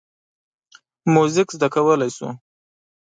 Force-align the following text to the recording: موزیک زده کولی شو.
موزیک 1.13 1.47
زده 1.55 1.67
کولی 1.73 2.09
شو. 2.15 2.29